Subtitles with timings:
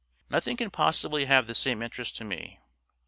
[0.31, 2.59] Nothing can possibly have the same interest to me.